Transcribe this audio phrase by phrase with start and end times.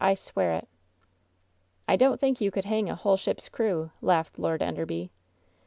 [0.03, 0.67] I swear it!''
[1.87, 5.11] "I don't think you could hang a whole ship's crew," laughed Lord Enderby.